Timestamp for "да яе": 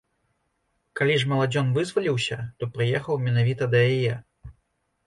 3.77-4.13